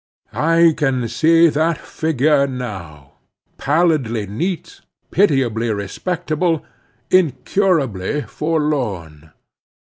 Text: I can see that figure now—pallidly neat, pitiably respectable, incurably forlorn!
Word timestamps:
I 0.33 0.73
can 0.77 1.07
see 1.07 1.47
that 1.49 1.77
figure 1.77 2.47
now—pallidly 2.47 4.25
neat, 4.25 4.81
pitiably 5.11 5.71
respectable, 5.71 6.65
incurably 7.11 8.23
forlorn! 8.23 9.31